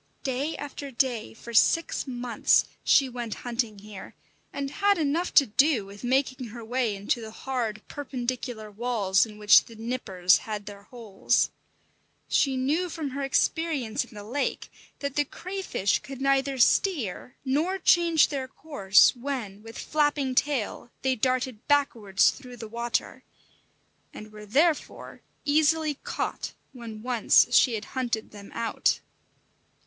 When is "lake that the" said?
14.23-15.23